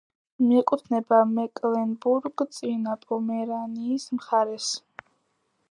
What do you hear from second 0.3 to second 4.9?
მიეკუთვნება მეკლენბურგ-წინა პომერანიის მხარეს.